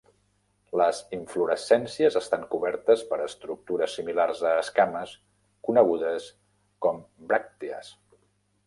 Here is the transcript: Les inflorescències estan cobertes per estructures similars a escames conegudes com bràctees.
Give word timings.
Les 0.79 1.01
inflorescències 1.17 2.17
estan 2.21 2.47
cobertes 2.55 3.05
per 3.11 3.21
estructures 3.27 3.99
similars 4.01 4.43
a 4.53 4.57
escames 4.65 5.15
conegudes 5.71 6.31
com 6.87 7.07
bràctees. 7.35 7.97